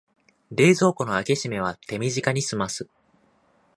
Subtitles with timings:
[0.51, 2.89] 冷蔵庫の開け閉めは手短にすます